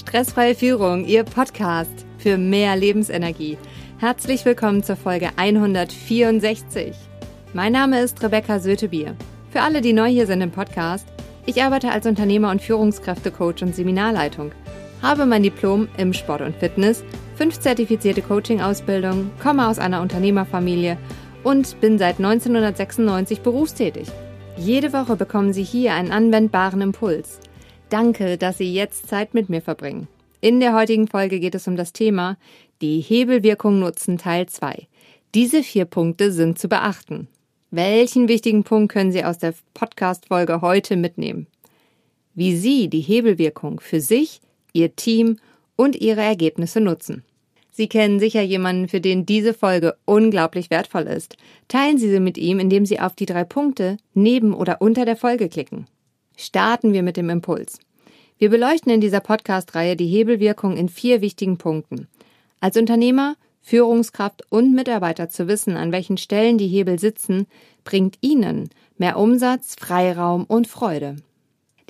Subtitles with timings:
[0.00, 3.58] Stressfreie Führung, Ihr Podcast für mehr Lebensenergie.
[3.98, 6.96] Herzlich willkommen zur Folge 164.
[7.52, 9.14] Mein Name ist Rebecca Sötebier.
[9.50, 11.06] Für alle, die neu hier sind im Podcast,
[11.44, 14.52] ich arbeite als Unternehmer und Führungskräftecoach und Seminarleitung,
[15.02, 17.04] habe mein Diplom im Sport und Fitness,
[17.36, 20.96] fünf zertifizierte Coaching-Ausbildungen, komme aus einer Unternehmerfamilie
[21.44, 24.08] und bin seit 1996 berufstätig.
[24.56, 27.38] Jede Woche bekommen Sie hier einen anwendbaren Impuls–
[27.90, 30.06] Danke, dass Sie jetzt Zeit mit mir verbringen.
[30.40, 32.38] In der heutigen Folge geht es um das Thema
[32.80, 34.86] die Hebelwirkung nutzen Teil 2.
[35.34, 37.26] Diese vier Punkte sind zu beachten.
[37.72, 41.48] Welchen wichtigen Punkt können Sie aus der Podcast-Folge heute mitnehmen?
[42.34, 44.40] Wie Sie die Hebelwirkung für sich,
[44.72, 45.38] Ihr Team
[45.74, 47.24] und Ihre Ergebnisse nutzen.
[47.72, 51.36] Sie kennen sicher jemanden, für den diese Folge unglaublich wertvoll ist.
[51.66, 55.16] Teilen Sie sie mit ihm, indem Sie auf die drei Punkte neben oder unter der
[55.16, 55.86] Folge klicken.
[56.42, 57.80] Starten wir mit dem Impuls.
[58.38, 62.08] Wir beleuchten in dieser Podcast-Reihe die Hebelwirkung in vier wichtigen Punkten.
[62.60, 67.46] Als Unternehmer, Führungskraft und Mitarbeiter zu wissen, an welchen Stellen die Hebel sitzen,
[67.84, 71.16] bringt Ihnen mehr Umsatz, Freiraum und Freude.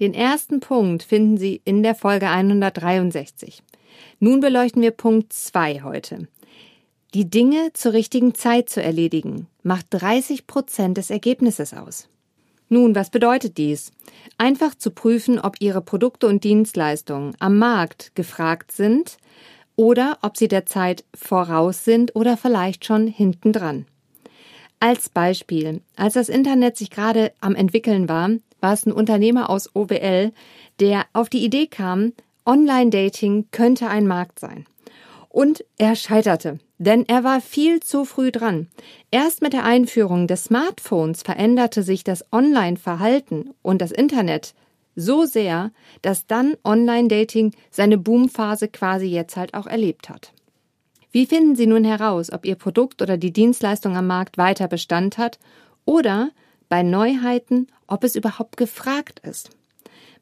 [0.00, 3.62] Den ersten Punkt finden Sie in der Folge 163.
[4.18, 6.26] Nun beleuchten wir Punkt 2 heute.
[7.14, 12.09] Die Dinge zur richtigen Zeit zu erledigen macht 30 Prozent des Ergebnisses aus.
[12.72, 13.90] Nun, was bedeutet dies?
[14.38, 19.18] Einfach zu prüfen, ob Ihre Produkte und Dienstleistungen am Markt gefragt sind
[19.74, 23.86] oder ob sie der Zeit voraus sind oder vielleicht schon hinten dran.
[24.78, 29.74] Als Beispiel, als das Internet sich gerade am entwickeln war, war es ein Unternehmer aus
[29.74, 30.32] OWL,
[30.78, 32.12] der auf die Idee kam,
[32.46, 34.64] Online-Dating könnte ein Markt sein.
[35.28, 38.66] Und er scheiterte, denn er war viel zu früh dran.
[39.10, 44.54] Erst mit der Einführung des Smartphones veränderte sich das Online-Verhalten und das Internet
[44.96, 50.32] so sehr, dass dann Online-Dating seine Boomphase quasi jetzt halt auch erlebt hat.
[51.12, 55.18] Wie finden Sie nun heraus, ob Ihr Produkt oder die Dienstleistung am Markt weiter Bestand
[55.18, 55.38] hat
[55.84, 56.30] oder
[56.70, 59.50] bei Neuheiten, ob es überhaupt gefragt ist?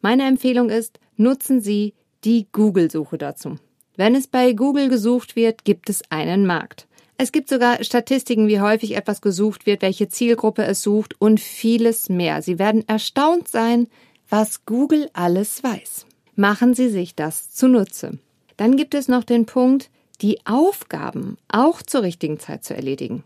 [0.01, 3.59] Meine Empfehlung ist, nutzen Sie die Google-Suche dazu.
[3.99, 6.87] Wenn es bei Google gesucht wird, gibt es einen Markt.
[7.17, 12.09] Es gibt sogar Statistiken, wie häufig etwas gesucht wird, welche Zielgruppe es sucht und vieles
[12.09, 12.41] mehr.
[12.41, 13.89] Sie werden erstaunt sein,
[14.29, 16.07] was Google alles weiß.
[16.37, 18.21] Machen Sie sich das zunutze.
[18.57, 23.25] Dann gibt es noch den Punkt, die Aufgaben auch zur richtigen Zeit zu erledigen.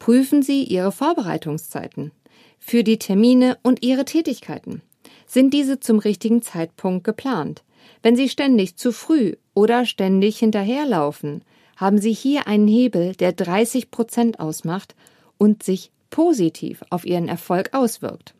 [0.00, 2.10] Prüfen Sie Ihre Vorbereitungszeiten
[2.58, 4.82] für die Termine und Ihre Tätigkeiten.
[5.32, 7.62] Sind diese zum richtigen Zeitpunkt geplant?
[8.02, 11.42] Wenn Sie ständig zu früh oder ständig hinterherlaufen,
[11.78, 14.94] haben Sie hier einen Hebel, der 30 Prozent ausmacht
[15.38, 18.34] und sich positiv auf Ihren Erfolg auswirkt.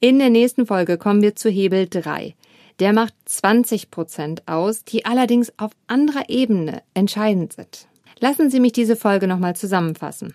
[0.00, 2.34] In der nächsten Folge kommen wir zu Hebel 3.
[2.80, 7.88] Der macht 20 Prozent aus, die allerdings auf anderer Ebene entscheidend sind.
[8.20, 10.32] Lassen Sie mich diese Folge nochmal zusammenfassen.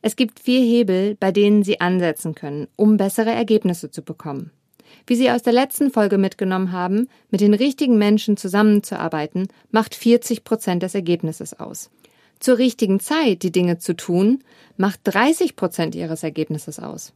[0.00, 4.50] Es gibt vier Hebel, bei denen Sie ansetzen können, um bessere Ergebnisse zu bekommen.
[5.06, 10.44] Wie Sie aus der letzten Folge mitgenommen haben, mit den richtigen Menschen zusammenzuarbeiten, macht 40
[10.44, 11.90] Prozent des Ergebnisses aus.
[12.38, 14.42] Zur richtigen Zeit die Dinge zu tun,
[14.76, 17.12] macht 30 Prozent Ihres Ergebnisses aus.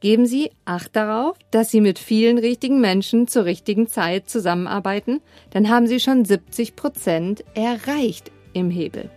[0.00, 5.20] Geben Sie Acht darauf, dass Sie mit vielen richtigen Menschen zur richtigen Zeit zusammenarbeiten,
[5.50, 9.10] dann haben Sie schon 70 Prozent erreicht im Hebel.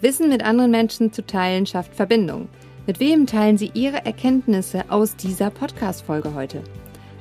[0.00, 2.48] Wissen mit anderen Menschen zu teilen schafft Verbindung.
[2.86, 6.62] Mit wem teilen Sie Ihre Erkenntnisse aus dieser Podcast-Folge heute?